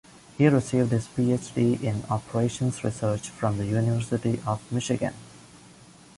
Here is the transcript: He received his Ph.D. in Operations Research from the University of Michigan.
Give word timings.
He 0.35 0.47
received 0.47 0.91
his 0.91 1.07
Ph.D. 1.09 1.75
in 1.85 2.01
Operations 2.09 2.83
Research 2.83 3.29
from 3.29 3.59
the 3.59 3.67
University 3.67 4.39
of 4.47 4.59
Michigan. 4.71 5.13